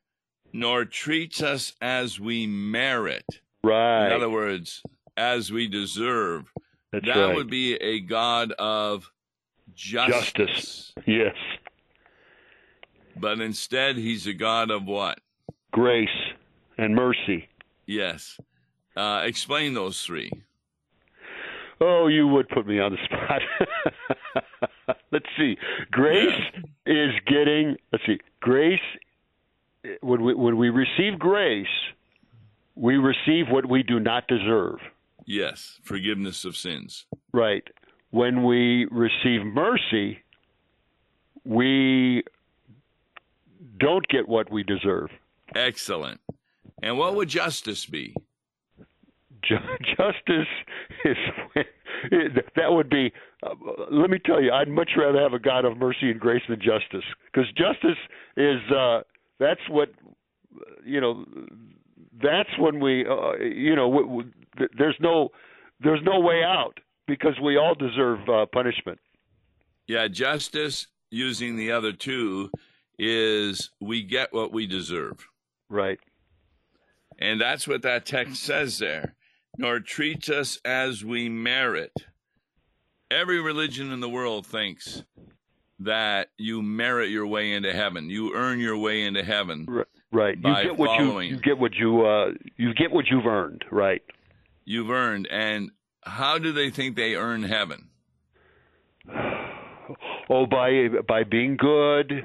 nor 0.52 0.86
treats 0.86 1.42
us 1.44 1.74
as 1.82 2.20
we 2.20 2.48
merit. 2.48 3.26
Right. 3.64 4.08
In 4.08 4.14
other 4.14 4.30
words, 4.30 4.82
as 5.18 5.52
we 5.52 5.68
deserve. 5.68 6.52
That's 6.92 7.06
that 7.06 7.18
right. 7.18 7.36
would 7.36 7.50
be 7.50 7.76
a 7.76 8.00
God 8.00 8.52
of 8.54 9.12
justice. 9.76 10.34
Justice. 10.36 10.94
Yes. 11.06 11.36
But 13.20 13.42
instead, 13.42 13.98
he's 13.98 14.28
a 14.28 14.34
God 14.34 14.72
of 14.72 14.86
what? 14.86 15.20
Grace 15.72 16.08
and 16.78 16.96
mercy. 16.96 17.50
Yes. 17.86 18.40
Uh, 18.96 19.24
explain 19.26 19.74
those 19.74 20.02
three. 20.04 20.32
Oh, 21.82 22.08
you 22.08 22.28
would 22.28 22.50
put 22.50 22.68
me 22.68 22.80
on 22.80 22.92
the 22.92 22.98
spot. 23.06 23.42
let's 25.12 25.26
see. 25.38 25.58
Grace 25.92 26.42
is 26.86 27.12
getting. 27.26 27.78
Let's 27.92 28.06
see. 28.06 28.20
Grace. 28.42 28.80
When 30.02 30.24
we 30.24 30.34
when 30.34 30.58
we 30.58 30.70
receive 30.70 31.18
grace, 31.18 31.68
we 32.76 32.98
receive 32.98 33.46
what 33.50 33.70
we 33.70 33.82
do 33.84 34.00
not 34.00 34.28
deserve. 34.28 34.80
Yes. 35.26 35.80
Forgiveness 35.84 36.44
of 36.44 36.58
sins. 36.58 37.06
Right. 37.32 37.64
When 38.12 38.44
we 38.44 38.88
receive 38.92 39.46
mercy, 39.46 40.20
we 41.46 42.24
don't 43.80 44.08
get 44.08 44.28
what 44.28 44.52
we 44.52 44.64
deserve. 44.64 45.10
Excellent. 45.56 46.22
And 46.82 46.98
what 46.98 47.16
would 47.16 47.30
justice 47.30 47.86
be? 47.86 48.14
Justice 49.44 50.48
is 51.06 51.18
that 52.56 52.72
would 52.72 52.90
be. 52.90 53.12
Uh, 53.42 53.52
let 53.90 54.10
me 54.10 54.20
tell 54.24 54.42
you, 54.42 54.52
I'd 54.52 54.68
much 54.68 54.92
rather 54.98 55.22
have 55.22 55.34
a 55.34 55.40
God 55.40 55.64
of 55.66 55.78
mercy 55.78 56.12
and 56.12 56.20
grace 56.20 56.42
than 56.50 56.60
justice, 56.60 57.06
because 57.32 57.48
justice 57.52 57.98
is 58.36 58.60
uh, 58.76 59.02
that's 59.40 59.62
what 59.70 59.90
you 60.86 61.00
know. 61.00 61.26
That's 62.22 62.50
when 62.60 62.82
we, 62.82 63.06
uh, 63.06 63.38
you 63.42 63.76
know, 63.76 63.90
w- 63.90 64.08
w- 64.08 64.32
th- 64.58 64.72
there's 64.78 64.98
no 65.00 65.30
there's 65.80 66.02
no 66.04 66.20
way 66.20 66.44
out 66.44 66.78
because 67.08 67.40
we 67.42 67.58
all 67.58 67.76
deserve 67.76 68.20
uh, 68.28 68.46
punishment. 68.52 69.00
Yeah, 69.88 70.08
justice 70.10 70.88
using 71.12 71.56
the 71.56 71.72
other 71.72 71.94
two 71.94 72.52
is 73.00 73.72
we 73.80 74.04
get 74.04 74.34
what 74.34 74.52
we 74.52 74.68
deserve. 74.68 75.28
Right. 75.70 76.00
And 77.18 77.40
that's 77.40 77.68
what 77.68 77.82
that 77.84 78.06
text 78.06 78.44
says 78.44 78.78
there. 78.80 79.16
Nor 79.58 79.80
treats 79.80 80.30
us 80.30 80.60
as 80.64 81.04
we 81.04 81.28
merit. 81.30 81.92
Every 83.12 83.42
religion 83.42 83.92
in 83.92 84.00
the 84.00 84.10
world 84.10 84.46
thinks 84.46 85.04
that 85.80 86.30
you 86.38 86.62
merit 86.62 87.10
your 87.10 87.26
way 87.26 87.54
into 87.54 87.74
heaven. 87.74 88.10
You 88.10 88.36
earn 88.36 88.60
your 88.60 88.78
way 88.78 89.04
into 89.04 89.24
heaven. 89.24 89.66
R- 89.70 89.88
Right. 90.12 90.38
You 90.44 90.54
get 90.64 90.76
what 90.76 90.98
following. 90.98 91.30
you 91.30 91.36
you 91.36 91.42
get 91.42 91.60
what 91.60 91.76
you 91.76 92.04
uh, 92.04 92.32
you 92.58 92.74
get 92.74 92.92
what 92.92 93.06
you've 93.12 93.28
earned. 93.28 93.64
Right. 93.70 94.02
You've 94.66 94.90
earned. 94.90 95.28
And 95.30 95.70
how 96.04 96.40
do 96.40 96.52
they 96.52 96.72
think 96.72 96.96
they 96.96 97.14
earn 97.16 97.44
heaven? 97.44 97.90
Oh, 100.32 100.46
by 100.46 100.88
by 101.08 101.24
being 101.24 101.58
good, 101.58 102.24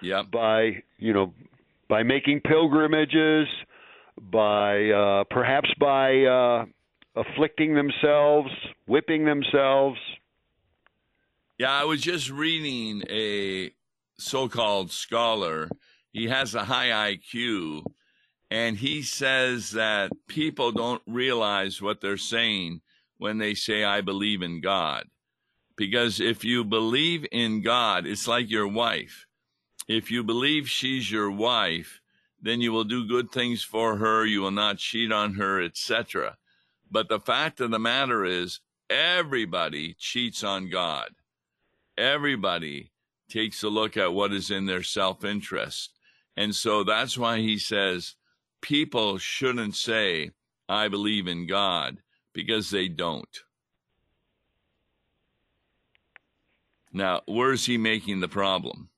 Yep. 0.00 0.30
by 0.30 0.82
you 0.98 1.12
know 1.12 1.32
by 1.88 2.02
making 2.02 2.40
pilgrimages 2.40 3.46
by 4.20 4.90
uh, 4.90 5.24
perhaps 5.30 5.70
by 5.78 6.24
uh, 6.24 6.64
afflicting 7.16 7.74
themselves 7.74 8.50
whipping 8.86 9.24
themselves 9.24 9.98
Yeah, 11.58 11.72
I 11.72 11.84
was 11.84 12.00
just 12.00 12.30
reading 12.30 13.02
a 13.10 13.72
so 14.18 14.48
called 14.48 14.90
scholar. 14.90 15.68
He 16.12 16.28
has 16.28 16.54
a 16.54 16.64
high 16.64 17.14
IQ, 17.14 17.84
and 18.50 18.76
he 18.76 19.02
says 19.02 19.70
that 19.72 20.10
people 20.26 20.72
don't 20.72 21.02
realize 21.06 21.80
what 21.80 22.00
they're 22.00 22.16
saying 22.16 22.80
when 23.18 23.38
they 23.38 23.54
say, 23.54 23.84
I 23.84 24.00
believe 24.00 24.42
in 24.42 24.60
God. 24.60 25.04
Because 25.76 26.20
if 26.20 26.44
you 26.44 26.64
believe 26.64 27.26
in 27.30 27.62
God, 27.62 28.06
it's 28.06 28.26
like 28.26 28.50
your 28.50 28.66
wife. 28.66 29.27
If 29.88 30.10
you 30.10 30.22
believe 30.22 30.68
she's 30.68 31.10
your 31.10 31.30
wife, 31.30 32.00
then 32.40 32.60
you 32.60 32.72
will 32.72 32.84
do 32.84 33.08
good 33.08 33.32
things 33.32 33.62
for 33.62 33.96
her, 33.96 34.24
you 34.24 34.42
will 34.42 34.50
not 34.50 34.78
cheat 34.78 35.10
on 35.10 35.34
her, 35.34 35.60
etc. 35.60 36.36
But 36.90 37.08
the 37.08 37.18
fact 37.18 37.60
of 37.60 37.70
the 37.70 37.78
matter 37.78 38.24
is, 38.24 38.60
everybody 38.90 39.94
cheats 39.98 40.44
on 40.44 40.70
God 40.70 41.10
everybody 41.98 42.92
takes 43.28 43.62
a 43.62 43.68
look 43.68 43.96
at 43.96 44.14
what 44.14 44.32
is 44.32 44.50
in 44.50 44.64
their 44.64 44.82
self 44.82 45.24
interest. 45.24 45.90
And 46.36 46.54
so 46.54 46.84
that's 46.84 47.18
why 47.18 47.38
he 47.38 47.58
says 47.58 48.14
people 48.62 49.18
shouldn't 49.18 49.74
say, 49.74 50.30
I 50.68 50.88
believe 50.88 51.26
in 51.26 51.46
God, 51.46 51.98
because 52.32 52.70
they 52.70 52.88
don't. 52.88 53.42
Now, 56.92 57.22
where's 57.26 57.66
he 57.66 57.76
making 57.76 58.20
the 58.20 58.28
problem? 58.28 58.88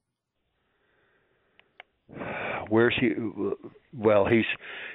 Where's 2.69 2.95
he 3.01 3.11
well 3.93 4.27
he's 4.27 4.45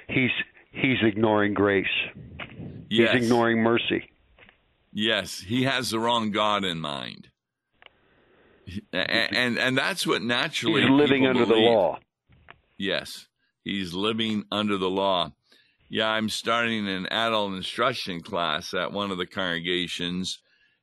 he's 0.08 0.30
he's 0.72 0.98
ignoring 1.02 1.54
grace 1.54 1.86
Yes. 2.88 3.12
he's 3.12 3.24
ignoring 3.24 3.62
mercy 3.62 4.10
Yes, 4.98 5.40
he 5.40 5.64
has 5.64 5.90
the 5.90 5.98
wrong 5.98 6.30
God 6.30 6.64
in 6.64 6.80
mind. 6.80 7.28
And, 8.94 9.36
and, 9.36 9.58
and 9.58 9.76
that's 9.76 10.06
what 10.06 10.22
naturally 10.22 10.80
he's 10.80 10.90
living 10.90 11.26
under 11.26 11.44
the 11.44 11.54
law 11.54 11.98
Yes, 12.78 13.26
he's 13.62 13.94
living 13.94 14.44
under 14.50 14.76
the 14.76 14.90
law. 14.90 15.32
Yeah, 15.88 16.08
I'm 16.08 16.28
starting 16.28 16.88
an 16.88 17.06
adult 17.06 17.54
instruction 17.54 18.20
class 18.20 18.74
at 18.74 18.92
one 18.92 19.10
of 19.10 19.18
the 19.18 19.26
congregations, 19.26 20.40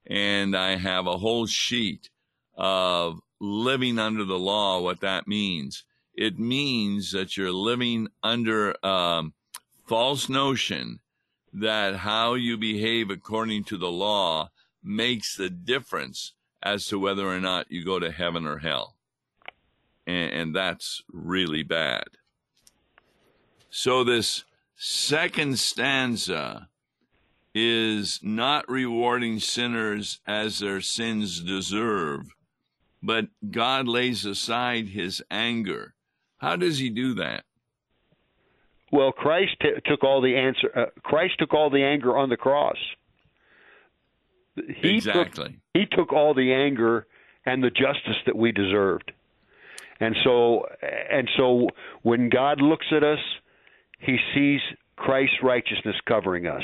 and 0.07 0.55
I 0.55 0.77
have 0.77 1.07
a 1.07 1.17
whole 1.17 1.45
sheet 1.45 2.09
of 2.55 3.19
living 3.41 3.99
under 3.99 4.23
the 4.25 4.39
law, 4.39 4.79
what 4.81 5.01
that 5.01 5.27
means. 5.27 5.83
It 6.15 6.37
means 6.37 7.11
that 7.11 7.37
you're 7.37 7.51
living 7.51 8.07
under 8.21 8.75
um, 8.85 9.33
false 9.87 10.29
notion 10.29 10.99
that 11.53 11.97
how 11.97 12.33
you 12.33 12.57
behave 12.57 13.09
according 13.09 13.63
to 13.65 13.77
the 13.77 13.91
law 13.91 14.49
makes 14.83 15.35
the 15.35 15.49
difference 15.49 16.33
as 16.61 16.87
to 16.87 16.99
whether 16.99 17.27
or 17.27 17.39
not 17.39 17.71
you 17.71 17.83
go 17.83 17.99
to 17.99 18.11
heaven 18.11 18.45
or 18.45 18.59
hell 18.59 18.95
and, 20.05 20.31
and 20.33 20.55
that's 20.55 21.03
really 21.11 21.63
bad. 21.63 22.05
So, 23.69 24.03
this 24.03 24.43
second 24.75 25.59
stanza 25.59 26.69
is 27.55 28.19
not 28.21 28.69
rewarding 28.69 29.39
sinners 29.39 30.19
as 30.27 30.59
their 30.59 30.81
sins 30.81 31.39
deserve, 31.39 32.35
but 33.01 33.27
God 33.49 33.87
lays 33.87 34.25
aside 34.25 34.89
his 34.89 35.23
anger. 35.29 35.93
How 36.43 36.55
does 36.55 36.77
he 36.77 36.89
do 36.89 37.15
that? 37.15 37.45
well 38.91 39.11
christ 39.11 39.51
t- 39.59 39.71
took 39.87 40.03
all 40.03 40.21
the 40.21 40.35
answer 40.35 40.69
uh, 40.77 40.85
christ 41.01 41.33
took 41.39 41.51
all 41.51 41.71
the 41.71 41.83
anger 41.83 42.15
on 42.15 42.29
the 42.29 42.37
cross 42.37 42.77
he 44.55 44.99
took 44.99 45.07
exactly. 45.07 45.57
he 45.73 45.87
took 45.87 46.13
all 46.13 46.35
the 46.35 46.53
anger 46.53 47.07
and 47.43 47.63
the 47.63 47.71
justice 47.71 48.21
that 48.27 48.35
we 48.35 48.51
deserved 48.51 49.11
and 49.99 50.15
so 50.23 50.63
and 51.11 51.27
so 51.35 51.67
when 52.03 52.29
god 52.29 52.61
looks 52.61 52.85
at 52.95 53.03
us 53.03 53.17
he 53.97 54.17
sees 54.35 54.59
christ's 54.95 55.37
righteousness 55.41 55.95
covering 56.05 56.45
us 56.45 56.61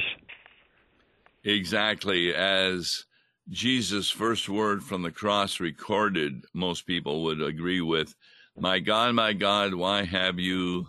Exactly. 1.43 2.33
As 2.33 3.05
Jesus' 3.49 4.09
first 4.09 4.49
word 4.49 4.83
from 4.83 5.01
the 5.01 5.11
cross 5.11 5.59
recorded, 5.59 6.45
most 6.53 6.85
people 6.85 7.23
would 7.23 7.41
agree 7.41 7.81
with, 7.81 8.15
My 8.59 8.79
God, 8.79 9.15
my 9.15 9.33
God, 9.33 9.73
why 9.73 10.03
have 10.03 10.39
you 10.39 10.87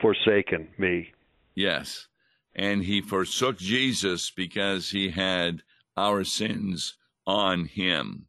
forsaken 0.00 0.68
me. 0.78 1.12
Yes. 1.54 2.08
And 2.54 2.84
he 2.84 3.00
forsook 3.00 3.58
Jesus 3.58 4.30
because 4.30 4.90
he 4.90 5.10
had 5.10 5.62
our 5.96 6.24
sins 6.24 6.96
on 7.26 7.66
him. 7.66 8.26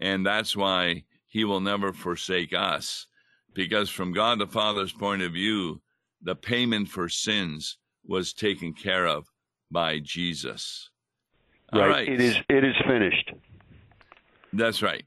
And 0.00 0.26
that's 0.26 0.56
why 0.56 1.04
he 1.26 1.44
will 1.44 1.60
never 1.60 1.92
forsake 1.92 2.52
us. 2.52 3.06
Because 3.54 3.88
from 3.88 4.12
God 4.12 4.38
the 4.38 4.46
Father's 4.46 4.92
point 4.92 5.22
of 5.22 5.32
view, 5.32 5.80
the 6.20 6.34
payment 6.34 6.88
for 6.88 7.08
sins 7.08 7.78
was 8.04 8.32
taken 8.32 8.74
care 8.74 9.06
of 9.06 9.30
by 9.70 9.98
Jesus. 10.00 10.90
Right. 11.72 11.82
All 11.82 11.88
right. 11.88 12.08
It 12.08 12.20
is 12.20 12.36
it 12.48 12.64
is 12.64 12.74
finished. 12.86 13.32
That's 14.52 14.82
right. 14.82 15.04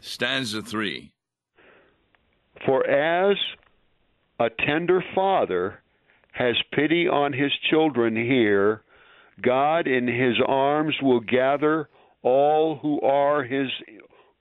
Stanza 0.00 0.62
3. 0.62 1.12
For 2.66 2.86
as 2.86 3.36
a 4.38 4.48
tender 4.66 5.02
father 5.14 5.80
has 6.32 6.56
pity 6.72 7.08
on 7.08 7.32
his 7.32 7.52
children 7.70 8.16
here, 8.16 8.82
God 9.42 9.86
in 9.86 10.06
his 10.06 10.36
arms 10.46 10.94
will 11.02 11.20
gather 11.20 11.88
all 12.22 12.76
who 12.76 13.00
are 13.00 13.44
his 13.44 13.68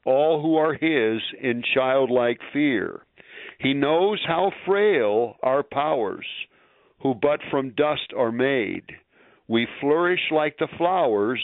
all 0.05 0.41
who 0.41 0.55
are 0.55 0.73
his 0.73 1.21
in 1.41 1.61
childlike 1.73 2.39
fear. 2.53 3.01
He 3.59 3.73
knows 3.73 4.23
how 4.25 4.51
frail 4.65 5.35
our 5.43 5.63
powers, 5.63 6.25
who 7.01 7.13
but 7.13 7.39
from 7.51 7.71
dust 7.71 8.13
are 8.15 8.31
made. 8.31 8.85
We 9.47 9.67
flourish 9.81 10.21
like 10.31 10.57
the 10.57 10.67
flowers, 10.77 11.43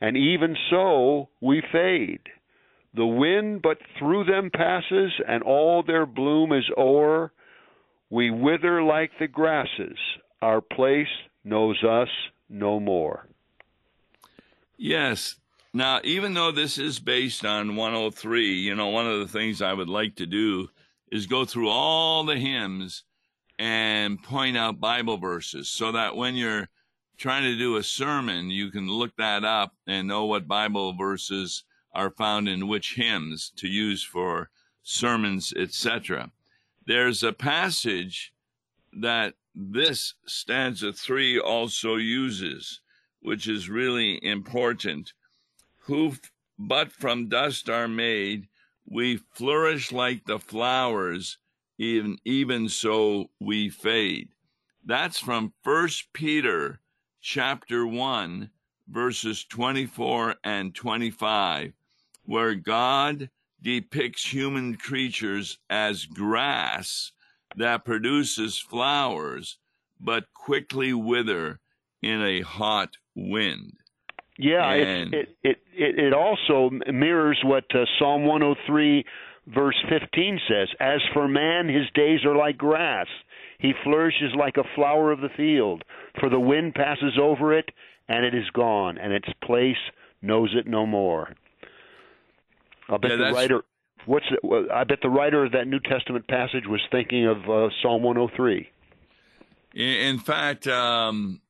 and 0.00 0.16
even 0.16 0.56
so 0.70 1.28
we 1.40 1.62
fade. 1.72 2.22
The 2.94 3.06
wind 3.06 3.62
but 3.62 3.78
through 3.98 4.24
them 4.24 4.50
passes, 4.50 5.12
and 5.26 5.42
all 5.42 5.82
their 5.82 6.06
bloom 6.06 6.52
is 6.52 6.64
o'er. 6.76 7.32
We 8.10 8.30
wither 8.30 8.82
like 8.82 9.12
the 9.18 9.28
grasses, 9.28 9.96
our 10.42 10.60
place 10.60 11.06
knows 11.44 11.82
us 11.82 12.08
no 12.50 12.78
more. 12.78 13.26
Yes. 14.76 15.36
Now, 15.72 16.00
even 16.04 16.34
though 16.34 16.52
this 16.52 16.76
is 16.76 16.98
based 16.98 17.46
on 17.46 17.76
103, 17.76 18.52
you 18.52 18.74
know, 18.74 18.88
one 18.88 19.06
of 19.06 19.20
the 19.20 19.28
things 19.28 19.62
I 19.62 19.72
would 19.72 19.88
like 19.88 20.16
to 20.16 20.26
do 20.26 20.68
is 21.10 21.26
go 21.26 21.46
through 21.46 21.70
all 21.70 22.24
the 22.24 22.36
hymns 22.36 23.04
and 23.58 24.22
point 24.22 24.56
out 24.56 24.80
Bible 24.80 25.16
verses 25.16 25.70
so 25.70 25.92
that 25.92 26.14
when 26.14 26.34
you're 26.34 26.68
trying 27.16 27.44
to 27.44 27.56
do 27.56 27.76
a 27.76 27.82
sermon, 27.82 28.50
you 28.50 28.70
can 28.70 28.88
look 28.88 29.16
that 29.16 29.44
up 29.44 29.72
and 29.86 30.08
know 30.08 30.26
what 30.26 30.48
Bible 30.48 30.92
verses 30.92 31.64
are 31.94 32.10
found 32.10 32.48
in 32.48 32.68
which 32.68 32.94
hymns 32.94 33.52
to 33.56 33.68
use 33.68 34.02
for 34.02 34.50
sermons, 34.82 35.52
etc. 35.56 36.30
There's 36.86 37.22
a 37.22 37.32
passage 37.32 38.32
that 38.92 39.34
this 39.54 40.14
stanza 40.26 40.92
3 40.92 41.38
also 41.38 41.96
uses, 41.96 42.80
which 43.20 43.46
is 43.46 43.68
really 43.68 44.18
important. 44.24 45.12
Who 45.84 46.14
but 46.58 46.92
from 46.92 47.28
dust 47.28 47.68
are 47.68 47.88
made, 47.88 48.48
we 48.86 49.16
flourish 49.32 49.92
like 49.92 50.24
the 50.24 50.38
flowers, 50.38 51.38
even, 51.78 52.18
even 52.24 52.68
so 52.68 53.30
we 53.40 53.68
fade. 53.68 54.28
That's 54.84 55.18
from 55.18 55.54
First 55.62 56.12
Peter 56.12 56.80
chapter 57.20 57.86
1, 57.86 58.50
verses 58.88 59.44
24 59.44 60.36
and 60.42 60.74
25, 60.74 61.72
where 62.24 62.54
God 62.54 63.30
depicts 63.62 64.32
human 64.32 64.76
creatures 64.76 65.58
as 65.70 66.06
grass 66.06 67.12
that 67.56 67.84
produces 67.84 68.58
flowers 68.58 69.58
but 70.00 70.24
quickly 70.34 70.92
wither 70.92 71.60
in 72.02 72.20
a 72.22 72.40
hot 72.40 72.96
wind. 73.14 73.74
Yeah, 74.38 74.72
and, 74.72 75.14
it, 75.14 75.36
it 75.42 75.58
it 75.72 75.98
it 75.98 76.12
also 76.12 76.70
mirrors 76.90 77.40
what 77.44 77.64
uh, 77.74 77.84
Psalm 77.98 78.24
103 78.24 79.04
verse 79.54 79.76
15 79.88 80.40
says, 80.48 80.68
"As 80.80 81.00
for 81.12 81.28
man, 81.28 81.68
his 81.68 81.88
days 81.94 82.24
are 82.24 82.34
like 82.34 82.56
grass; 82.56 83.06
he 83.58 83.72
flourishes 83.84 84.34
like 84.34 84.56
a 84.56 84.74
flower 84.74 85.12
of 85.12 85.20
the 85.20 85.28
field. 85.36 85.84
For 86.18 86.28
the 86.28 86.40
wind 86.40 86.74
passes 86.74 87.18
over 87.20 87.56
it, 87.56 87.70
and 88.08 88.24
it 88.24 88.34
is 88.34 88.48
gone, 88.50 88.98
and 88.98 89.12
its 89.12 89.28
place 89.44 89.76
knows 90.22 90.54
it 90.54 90.66
no 90.66 90.86
more." 90.86 91.34
I 92.92 92.98
bet 92.98 93.12
yeah, 93.12 93.16
the 93.16 93.32
writer. 93.32 93.62
What's 94.04 94.26
it, 94.30 94.70
I 94.72 94.84
bet 94.84 94.98
the 95.02 95.08
writer 95.08 95.44
of 95.44 95.52
that 95.52 95.66
New 95.66 95.80
Testament 95.80 96.26
passage 96.28 96.64
was 96.66 96.80
thinking 96.90 97.26
of 97.26 97.38
uh, 97.48 97.68
Psalm 97.82 98.02
103. 98.02 98.68
In 99.74 100.18
fact, 100.18 100.66
um, 100.66 101.40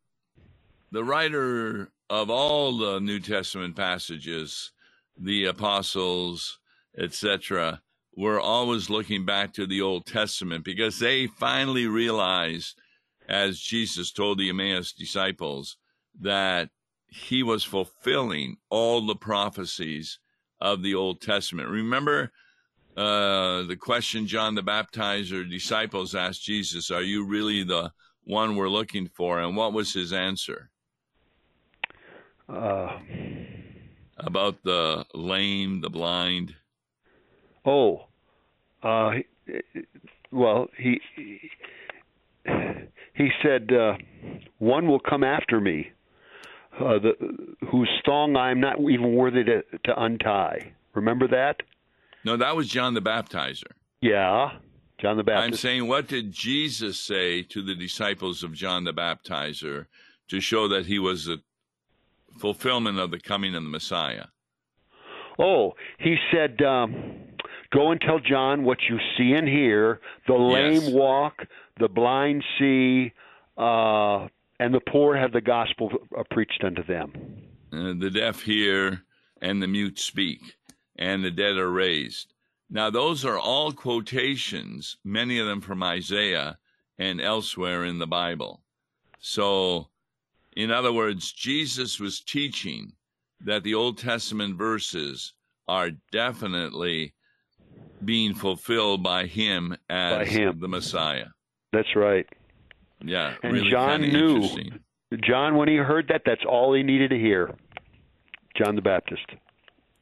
the 0.93 1.03
writer 1.03 1.91
of 2.09 2.31
all 2.31 2.77
the 2.77 3.01
New 3.01 3.19
Testament 3.19 3.75
passages, 3.75 4.71
the 5.19 5.47
apostles, 5.47 6.59
etc., 6.97 7.83
were 8.15 8.39
always 8.39 8.91
looking 8.91 9.25
back 9.25 9.55
to 9.55 9.67
the 9.67 9.81
Old 9.81 10.07
Testament 10.07 10.65
because 10.65 10.99
they 10.99 11.27
finally 11.27 11.87
realized, 11.87 12.79
as 13.27 13.59
Jesus 13.59 14.13
told 14.13 14.39
the 14.39 14.51
Emmaus 14.51 14.93
disciples, 14.93 15.79
that 16.21 16.69
he 17.07 17.43
was 17.43 17.65
fulfilling 17.65 18.59
all 18.69 19.05
the 19.05 19.17
prophecies 19.17 20.19
of 20.63 20.81
the 20.83 20.95
Old 20.95 21.21
Testament. 21.21 21.69
Remember 21.69 22.31
uh, 22.97 23.63
the 23.65 23.77
question 23.79 24.27
John 24.27 24.55
the 24.55 24.63
Baptizer 24.63 25.49
disciples 25.49 26.15
asked 26.15 26.45
Jesus, 26.45 26.91
Are 26.91 27.03
you 27.03 27.27
really 27.27 27.65
the 27.65 27.93
one 28.25 28.55
we're 28.55 28.69
looking 28.69 29.09
for? 29.09 29.41
And 29.41 29.57
what 29.57 29.73
was 29.73 29.93
his 29.93 30.13
answer? 30.13 30.71
Uh, 32.49 32.99
About 34.19 34.63
the 34.63 35.05
lame, 35.15 35.81
the 35.81 35.91
blind. 35.91 36.55
Oh, 37.65 38.07
uh, 38.83 39.11
well, 40.31 40.69
he 40.77 41.01
he 43.15 43.31
said, 43.43 43.73
uh, 43.73 43.95
"One 44.59 44.89
will 44.89 45.01
come 45.01 45.23
after 45.23 45.61
me, 45.61 45.93
uh, 46.79 46.99
the, 46.99 47.13
whose 47.71 47.91
thong 48.05 48.37
I 48.37 48.51
am 48.51 48.61
not 48.61 48.79
even 48.81 49.15
worthy 49.15 49.45
to, 49.45 49.63
to 49.85 50.03
untie." 50.03 50.73
Remember 50.95 51.27
that? 51.29 51.63
No, 52.25 52.37
that 52.37 52.55
was 52.55 52.69
John 52.69 52.95
the 52.95 53.03
Baptizer. 53.03 53.73
Yeah, 54.01 54.59
John 55.01 55.17
the 55.17 55.25
Baptist. 55.25 55.47
I'm 55.47 55.57
saying, 55.57 55.89
what 55.89 56.09
did 56.09 56.33
Jesus 56.33 56.99
say 56.99 57.43
to 57.45 57.63
the 57.63 57.75
disciples 57.75 58.43
of 58.43 58.53
John 58.53 58.85
the 58.85 58.93
Baptizer 58.93 59.87
to 60.29 60.41
show 60.41 60.69
that 60.69 60.87
he 60.87 60.99
was 60.99 61.29
a 61.29 61.39
fulfillment 62.39 62.99
of 62.99 63.11
the 63.11 63.19
coming 63.19 63.55
of 63.55 63.63
the 63.63 63.69
Messiah? 63.69 64.27
Oh, 65.39 65.73
he 65.99 66.17
said, 66.31 66.61
um, 66.63 67.23
Go 67.73 67.91
and 67.91 68.01
tell 68.01 68.21
John 68.21 68.65
what 68.65 68.79
you 68.89 68.99
see 69.17 69.33
and 69.33 69.49
hear. 69.49 70.01
The 70.27 70.35
lame 70.35 70.83
yes. 70.83 70.91
walk, 70.91 71.47
the 71.81 71.89
blind 71.89 72.45
see, 72.59 73.13
uh, 73.57 74.29
and 74.63 74.75
the 74.75 74.81
poor 74.91 75.17
have 75.17 75.33
the 75.33 75.41
gospel 75.41 75.91
uh, 76.17 76.23
preached 76.31 76.63
unto 76.65 76.85
them. 76.85 77.13
Uh, 77.73 77.95
the 77.99 78.11
deaf 78.11 78.43
hear, 78.43 79.03
and 79.41 79.63
the 79.63 79.67
mute 79.67 79.99
speak 79.99 80.41
and 80.97 81.25
the 81.25 81.31
dead 81.31 81.57
are 81.57 81.71
raised. 81.71 82.33
Now, 82.71 82.89
those 82.89 83.25
are 83.25 83.39
all 83.39 83.73
quotations, 83.73 84.97
many 85.05 85.39
of 85.39 85.47
them 85.47 85.61
from 85.61 85.83
Isaiah 85.83 86.59
and 86.99 87.21
elsewhere 87.21 87.85
in 87.85 87.99
the 87.99 88.07
Bible. 88.07 88.63
So, 89.19 89.89
in 90.57 90.71
other 90.71 90.93
words, 90.93 91.33
Jesus 91.33 92.01
was 92.01 92.21
teaching 92.21 92.93
that 93.41 93.63
the 93.63 93.75
Old 93.75 93.99
Testament 93.99 94.57
verses 94.57 95.35
are 95.69 95.91
definitely 96.13 97.15
being 98.05 98.35
fulfilled 98.35 99.03
by 99.03 99.27
him 99.27 99.77
as 99.91 100.19
by 100.19 100.25
him. 100.25 100.61
the 100.61 100.69
Messiah. 100.69 101.27
That's 101.73 101.95
right. 101.97 102.27
Yeah, 103.05 103.35
and 103.43 103.53
really 103.53 103.71
John 103.71 104.01
knew. 104.01 104.49
John, 105.23 105.57
when 105.57 105.69
he 105.69 105.77
heard 105.77 106.09
that, 106.09 106.23
that's 106.25 106.45
all 106.49 106.73
he 106.75 106.83
needed 106.83 107.11
to 107.11 107.19
hear. 107.19 107.55
John 108.57 108.77
the 108.77 108.83
Baptist. 108.83 109.27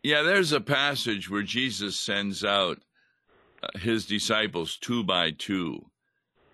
Yeah, 0.03 0.23
there's 0.23 0.53
a 0.53 0.61
passage 0.61 1.29
where 1.29 1.43
Jesus 1.43 1.99
sends 1.99 2.45
out 2.45 2.79
uh, 3.63 3.79
his 3.79 4.07
disciples 4.07 4.77
two 4.77 5.05
by 5.05 5.33
two. 5.33 5.87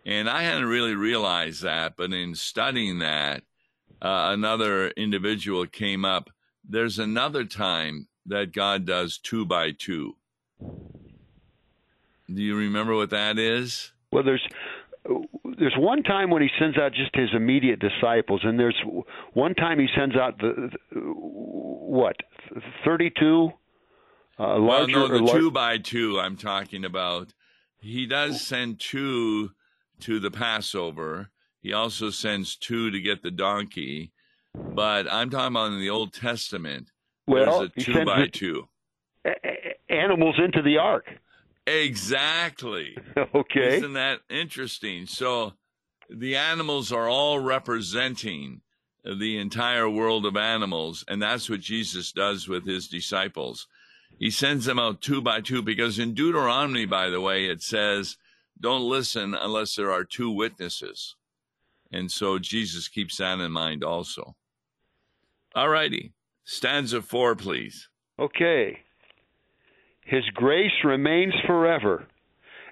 And 0.05 0.29
I 0.29 0.43
hadn't 0.43 0.67
really 0.67 0.95
realized 0.95 1.63
that, 1.63 1.97
but 1.97 2.13
in 2.13 2.35
studying 2.35 3.01
that, 3.01 3.43
uh, 4.01 4.31
another 4.33 4.89
individual 4.91 5.67
came 5.67 6.05
up. 6.05 6.31
There's 6.69 6.99
another 6.99 7.45
time 7.45 8.09
that 8.27 8.53
God 8.53 8.85
does 8.85 9.19
two 9.19 9.45
by 9.45 9.73
two. 9.73 10.17
Do 10.61 12.43
you 12.43 12.57
remember 12.57 12.95
what 12.95 13.11
that 13.11 13.39
is? 13.39 13.93
Well, 14.13 14.25
there's 14.25 14.47
there's 15.59 15.75
one 15.77 16.03
time 16.03 16.31
when 16.31 16.43
he 16.43 16.49
sends 16.59 16.77
out 16.79 16.93
just 16.93 17.15
his 17.15 17.29
immediate 17.35 17.81
disciples, 17.81 18.41
and 18.45 18.59
there's 18.59 18.77
one 19.33 19.55
time 19.55 19.79
he 19.79 19.89
sends 19.97 20.17
out 20.17 20.39
the, 20.39 20.71
the 20.93 21.01
what 21.01 22.17
thirty-two. 22.85 23.51
Uh, 24.39 24.59
larger, 24.59 24.99
well, 24.99 25.09
no, 25.09 25.19
the 25.19 25.23
lar- 25.25 25.39
two 25.39 25.51
by 25.51 25.79
two 25.79 26.21
I'm 26.21 26.37
talking 26.37 26.85
about. 26.85 27.33
He 27.81 28.07
does 28.07 28.41
send 28.41 28.81
two 28.81 29.53
to 30.01 30.21
the 30.21 30.31
Passover. 30.31 31.31
He 31.61 31.73
also 31.73 32.11
sends 32.11 32.57
two 32.57 32.91
to 32.91 33.01
get 33.01 33.23
the 33.23 33.31
donkey. 33.31 34.13
But 34.55 35.11
I'm 35.13 35.31
talking 35.31 35.55
about 35.55 35.73
in 35.73 35.81
the 35.81 35.91
Old 35.91 36.13
Testament. 36.13 36.93
Well, 37.27 37.61
there's 37.61 37.71
a 37.77 37.93
two 37.93 38.05
by 38.05 38.27
two. 38.27 38.69
Animals 39.89 40.37
into 40.43 40.63
the 40.63 40.79
ark. 40.79 41.07
Exactly. 41.67 42.97
okay. 43.35 43.77
Isn't 43.79 43.95
that 43.95 44.21
interesting? 44.31 45.07
So 45.07 45.55
the 46.09 46.37
animals 46.37 46.93
are 46.93 47.09
all 47.09 47.41
representing 47.41 48.61
the 49.05 49.39
entire 49.39 49.89
world 49.89 50.27
of 50.27 50.37
animals, 50.37 51.05
and 51.09 51.23
that's 51.23 51.49
what 51.49 51.61
Jesus 51.61 52.13
does 52.13 52.49
with 52.49 52.67
his 52.67 52.89
disciples. 52.89 53.69
He 54.19 54.31
sends 54.31 54.65
them 54.65 54.79
out 54.79 55.01
two 55.01 55.21
by 55.21 55.41
two 55.41 55.63
because 55.63 55.99
in 55.99 56.15
Deuteronomy, 56.15 56.87
by 56.87 57.11
the 57.11 57.21
way, 57.21 57.47
it 57.47 57.63
says, 57.63 58.17
don't 58.59 58.89
listen 58.89 59.35
unless 59.35 59.75
there 59.75 59.93
are 59.93 60.05
two 60.05 60.31
witnesses. 60.31 61.15
And 61.93 62.11
so 62.11 62.39
Jesus 62.39 62.89
keeps 62.89 63.19
that 63.19 63.39
in 63.39 63.53
mind 63.53 63.85
also. 63.85 64.35
All 65.55 65.69
righty. 65.69 66.13
Stanza 66.45 67.03
four, 67.03 67.35
please. 67.37 67.89
Okay. 68.19 68.81
His 70.07 70.25
grace 70.35 70.85
remains 70.85 71.35
forever, 71.47 72.07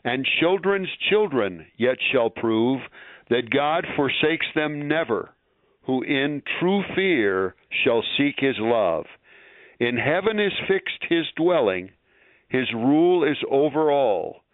and 0.04 0.24
children's 0.40 0.88
children 1.10 1.66
yet 1.76 1.96
shall 2.12 2.30
prove 2.30 2.80
that 3.28 3.50
God 3.50 3.84
forsakes 3.96 4.46
them 4.54 4.86
never, 4.86 5.30
who 5.82 6.02
in 6.02 6.42
true 6.60 6.84
fear 6.94 7.56
shall 7.84 8.04
seek 8.16 8.36
his 8.38 8.56
love. 8.58 9.06
In 9.80 9.96
heaven 9.96 10.38
is 10.38 10.52
fixed 10.68 11.04
his 11.08 11.26
dwelling, 11.36 11.90
his 12.48 12.72
rule 12.72 13.24
is 13.24 13.38
over 13.50 13.90
all. 13.90 14.44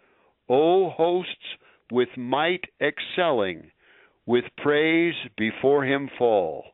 O 0.49 0.89
hosts 0.89 1.55
with 1.91 2.09
might 2.17 2.65
excelling, 2.81 3.69
with 4.25 4.45
praise 4.57 5.13
before 5.37 5.85
him 5.85 6.09
fall. 6.17 6.65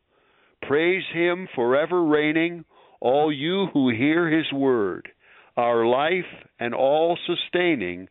Praise 0.62 1.04
him 1.14 1.50
forever 1.54 2.02
reigning, 2.06 2.64
all 3.02 3.30
you 3.32 3.68
who 3.74 3.90
hear 3.90 4.30
his 4.30 4.52
word, 4.54 5.10
our 5.58 5.86
life 5.86 6.26
and 6.60 6.74
all 6.74 7.18
sustaining. 7.26 8.08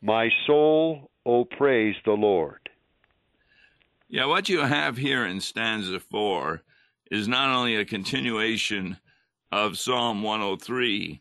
My 0.00 0.30
soul, 0.46 1.10
O 1.26 1.44
praise 1.44 1.96
the 2.04 2.12
Lord. 2.12 2.70
Yeah, 4.08 4.26
what 4.26 4.48
you 4.48 4.60
have 4.60 4.96
here 4.96 5.26
in 5.26 5.40
stanza 5.40 5.98
four 5.98 6.62
is 7.10 7.26
not 7.26 7.54
only 7.54 7.74
a 7.74 7.84
continuation 7.84 8.98
of 9.50 9.78
Psalm 9.78 10.22
103, 10.22 11.20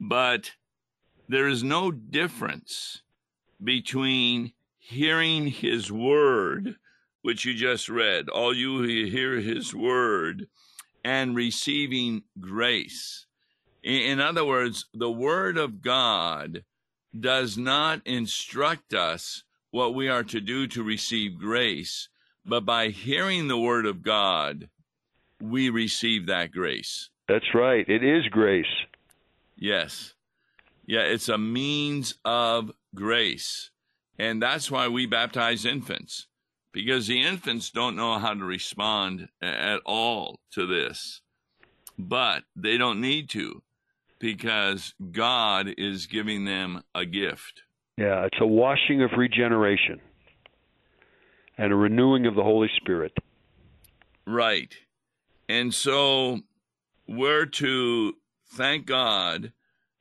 but 0.00 0.52
there 1.28 1.48
is 1.48 1.64
no 1.64 1.90
difference 1.90 3.02
between 3.62 4.52
hearing 4.78 5.46
his 5.46 5.90
word, 5.90 6.76
which 7.22 7.44
you 7.44 7.54
just 7.54 7.88
read, 7.88 8.28
all 8.28 8.54
you 8.54 8.82
hear 8.82 9.40
his 9.40 9.74
word, 9.74 10.46
and 11.04 11.34
receiving 11.34 12.22
grace. 12.38 13.26
In 13.84 14.00
in 14.00 14.20
other 14.20 14.44
words, 14.44 14.86
the 14.94 15.10
word 15.10 15.58
of 15.58 15.82
God 15.82 16.64
does 17.18 17.56
not 17.58 18.00
instruct 18.06 18.94
us 18.94 19.44
what 19.70 19.94
we 19.94 20.08
are 20.08 20.24
to 20.24 20.40
do 20.40 20.66
to 20.68 20.82
receive 20.82 21.38
grace, 21.38 22.08
but 22.46 22.64
by 22.64 22.88
hearing 22.88 23.46
the 23.46 23.58
word 23.58 23.86
of 23.86 24.02
God, 24.02 24.70
we 25.40 25.68
receive 25.68 26.26
that 26.26 26.50
grace. 26.50 27.10
That's 27.28 27.54
right. 27.54 27.86
It 27.88 28.02
is 28.02 28.26
grace. 28.28 28.66
Yes. 29.56 30.14
Yeah, 30.86 31.00
it's 31.02 31.28
a 31.28 31.38
means 31.38 32.14
of 32.24 32.70
grace. 32.94 33.70
And 34.18 34.42
that's 34.42 34.70
why 34.70 34.88
we 34.88 35.06
baptize 35.06 35.64
infants, 35.64 36.26
because 36.72 37.06
the 37.06 37.20
infants 37.20 37.70
don't 37.70 37.96
know 37.96 38.18
how 38.18 38.34
to 38.34 38.44
respond 38.44 39.28
at 39.42 39.80
all 39.84 40.40
to 40.52 40.66
this. 40.66 41.20
But 41.98 42.44
they 42.56 42.76
don't 42.76 43.00
need 43.00 43.28
to, 43.30 43.62
because 44.24 44.94
God 45.12 45.74
is 45.76 46.06
giving 46.06 46.46
them 46.46 46.82
a 46.94 47.04
gift. 47.04 47.60
Yeah, 47.98 48.24
it's 48.24 48.38
a 48.40 48.46
washing 48.46 49.02
of 49.02 49.10
regeneration 49.18 50.00
and 51.58 51.70
a 51.70 51.76
renewing 51.76 52.24
of 52.24 52.34
the 52.34 52.42
Holy 52.42 52.70
Spirit. 52.80 53.12
Right. 54.26 54.74
And 55.46 55.74
so 55.74 56.40
we're 57.06 57.44
to 57.44 58.14
thank 58.46 58.86
God, 58.86 59.52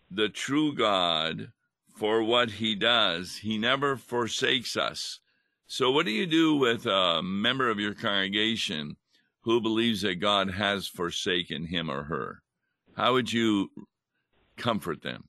the 0.09 0.29
true 0.29 0.73
God, 0.73 1.51
for 1.93 2.23
what 2.23 2.49
he 2.49 2.75
does. 2.75 3.35
He 3.35 3.57
never 3.57 3.97
forsakes 3.97 4.77
us. 4.77 5.19
So, 5.67 5.91
what 5.91 6.05
do 6.05 6.11
you 6.11 6.25
do 6.25 6.55
with 6.55 6.85
a 6.85 7.21
member 7.21 7.69
of 7.69 7.79
your 7.79 7.93
congregation 7.93 8.95
who 9.41 9.59
believes 9.59 10.01
that 10.03 10.21
God 10.21 10.51
has 10.51 10.87
forsaken 10.87 11.65
him 11.65 11.91
or 11.91 12.03
her? 12.03 12.41
How 12.95 13.13
would 13.13 13.33
you 13.33 13.69
comfort 14.57 15.01
them? 15.01 15.25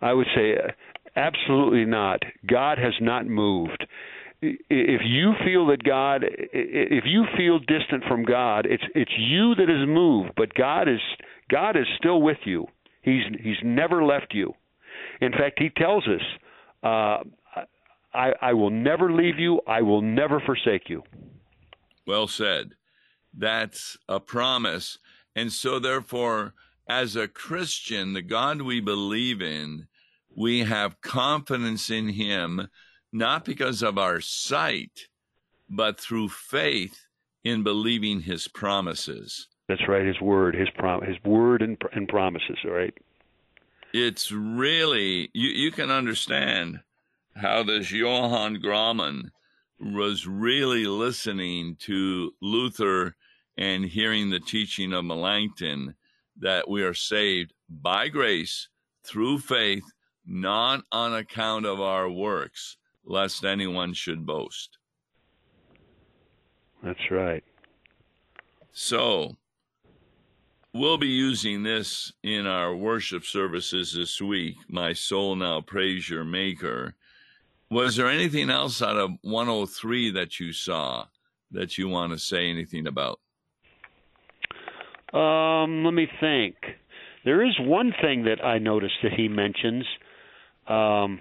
I 0.00 0.12
would 0.12 0.26
say 0.34 0.56
uh, 0.56 0.70
absolutely 1.16 1.84
not. 1.84 2.22
God 2.46 2.78
has 2.78 2.94
not 3.00 3.26
moved. 3.26 3.86
If 4.42 5.02
you 5.04 5.34
feel 5.44 5.66
that 5.66 5.82
God, 5.84 6.24
if 6.24 7.04
you 7.04 7.26
feel 7.36 7.58
distant 7.58 8.04
from 8.08 8.24
God, 8.24 8.64
it's 8.64 8.82
it's 8.94 9.12
you 9.18 9.54
that 9.56 9.68
has 9.68 9.86
moved, 9.86 10.30
but 10.34 10.54
God 10.54 10.88
is 10.88 11.00
God 11.50 11.76
is 11.76 11.86
still 11.98 12.22
with 12.22 12.38
you. 12.44 12.66
He's 13.02 13.22
He's 13.42 13.58
never 13.62 14.02
left 14.02 14.32
you. 14.32 14.54
In 15.20 15.32
fact, 15.32 15.58
He 15.58 15.68
tells 15.68 16.08
us, 16.08 16.22
uh, 16.82 17.64
"I 18.14 18.32
I 18.40 18.52
will 18.54 18.70
never 18.70 19.12
leave 19.12 19.38
you. 19.38 19.60
I 19.66 19.82
will 19.82 20.00
never 20.00 20.40
forsake 20.40 20.88
you." 20.88 21.02
Well 22.06 22.26
said. 22.26 22.76
That's 23.32 23.96
a 24.08 24.20
promise. 24.20 24.98
And 25.36 25.52
so, 25.52 25.78
therefore, 25.78 26.54
as 26.90 27.14
a 27.14 27.28
Christian, 27.28 28.14
the 28.14 28.20
God 28.20 28.62
we 28.62 28.80
believe 28.80 29.40
in, 29.40 29.86
we 30.36 30.64
have 30.64 31.00
confidence 31.00 31.88
in 31.88 32.08
Him, 32.08 32.66
not 33.12 33.44
because 33.44 33.80
of 33.80 33.96
our 33.96 34.20
sight, 34.20 35.06
but 35.68 36.00
through 36.00 36.30
faith 36.30 37.06
in 37.44 37.62
believing 37.62 38.22
His 38.22 38.48
promises. 38.48 39.46
That's 39.68 39.86
right. 39.86 40.04
His 40.04 40.20
word, 40.20 40.56
His 40.56 40.68
prom, 40.70 41.02
His 41.02 41.16
word 41.24 41.62
and, 41.62 41.80
and 41.92 42.08
promises. 42.08 42.58
All 42.64 42.72
right. 42.72 42.92
It's 43.94 44.32
really, 44.32 45.30
you, 45.32 45.48
you 45.50 45.70
can 45.70 45.92
understand 45.92 46.80
how 47.36 47.62
this 47.62 47.92
Johann 47.92 48.60
Graumann 48.60 49.30
was 49.78 50.26
really 50.26 50.86
listening 50.86 51.76
to 51.82 52.32
Luther 52.42 53.14
and 53.56 53.84
hearing 53.84 54.30
the 54.30 54.40
teaching 54.40 54.92
of 54.92 55.04
Melanchthon 55.04 55.94
that 56.40 56.68
we 56.68 56.82
are 56.82 56.94
saved 56.94 57.52
by 57.68 58.08
grace 58.08 58.68
through 59.04 59.38
faith, 59.38 59.84
not 60.26 60.84
on 60.90 61.14
account 61.14 61.66
of 61.66 61.80
our 61.80 62.08
works, 62.08 62.76
lest 63.04 63.44
anyone 63.44 63.94
should 63.94 64.26
boast. 64.26 64.78
That's 66.82 67.10
right. 67.10 67.44
So, 68.72 69.36
we'll 70.72 70.98
be 70.98 71.08
using 71.08 71.62
this 71.62 72.12
in 72.22 72.46
our 72.46 72.74
worship 72.74 73.24
services 73.24 73.92
this 73.94 74.20
week. 74.20 74.56
My 74.68 74.92
soul 74.92 75.36
now 75.36 75.60
praise 75.60 76.08
your 76.08 76.24
maker. 76.24 76.94
Was 77.70 77.96
there 77.96 78.08
anything 78.08 78.50
else 78.50 78.82
out 78.82 78.96
of 78.96 79.10
103 79.22 80.12
that 80.12 80.40
you 80.40 80.52
saw 80.52 81.06
that 81.50 81.76
you 81.76 81.88
want 81.88 82.12
to 82.12 82.18
say 82.18 82.48
anything 82.48 82.86
about? 82.86 83.20
Um, 85.12 85.84
let 85.84 85.94
me 85.94 86.08
think. 86.20 86.56
There 87.24 87.44
is 87.44 87.58
one 87.60 87.92
thing 88.00 88.24
that 88.24 88.44
I 88.44 88.58
noticed 88.58 88.94
that 89.02 89.12
he 89.12 89.28
mentions. 89.28 89.84
Um, 90.66 91.18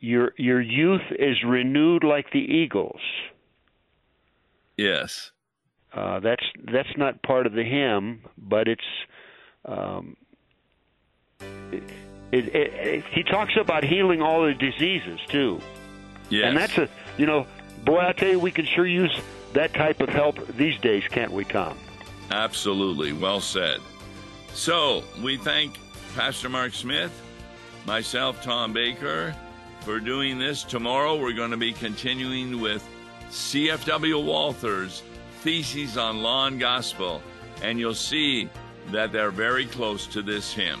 your 0.00 0.32
your 0.36 0.60
youth 0.60 1.02
is 1.18 1.36
renewed 1.44 2.04
like 2.04 2.30
the 2.32 2.38
eagles. 2.38 3.00
Yes. 4.76 5.32
Uh, 5.92 6.20
that's 6.20 6.44
that's 6.72 6.96
not 6.96 7.22
part 7.22 7.46
of 7.46 7.52
the 7.52 7.64
hymn, 7.64 8.20
but 8.36 8.68
it's. 8.68 8.84
Um, 9.64 10.16
it, 11.40 11.82
it, 12.32 12.54
it, 12.54 13.04
he 13.12 13.22
talks 13.22 13.54
about 13.58 13.84
healing 13.84 14.22
all 14.22 14.44
the 14.44 14.54
diseases 14.54 15.18
too, 15.28 15.60
Yes. 16.30 16.44
and 16.46 16.56
that's 16.56 16.76
a 16.78 16.88
you 17.16 17.26
know, 17.26 17.46
boy, 17.84 18.00
I 18.00 18.12
tell 18.12 18.28
you, 18.28 18.38
we 18.38 18.50
can 18.50 18.66
sure 18.66 18.86
use 18.86 19.18
that 19.54 19.72
type 19.74 20.00
of 20.00 20.08
help 20.10 20.46
these 20.56 20.78
days, 20.80 21.02
can't 21.10 21.32
we, 21.32 21.44
Tom? 21.44 21.76
Absolutely. 22.30 23.12
Well 23.12 23.40
said. 23.40 23.80
So 24.52 25.04
we 25.22 25.36
thank 25.36 25.78
Pastor 26.14 26.48
Mark 26.48 26.72
Smith, 26.74 27.12
myself, 27.86 28.42
Tom 28.42 28.72
Baker, 28.72 29.34
for 29.80 30.00
doing 30.00 30.38
this. 30.38 30.64
Tomorrow 30.64 31.20
we're 31.20 31.32
going 31.32 31.50
to 31.50 31.56
be 31.56 31.72
continuing 31.72 32.60
with 32.60 32.86
CFW 33.30 34.24
Walther's 34.24 35.02
Theses 35.40 35.96
on 35.96 36.22
Law 36.22 36.46
and 36.46 36.58
Gospel, 36.58 37.22
and 37.62 37.78
you'll 37.78 37.94
see 37.94 38.48
that 38.90 39.12
they're 39.12 39.30
very 39.30 39.66
close 39.66 40.06
to 40.08 40.22
this 40.22 40.52
hymn. 40.52 40.80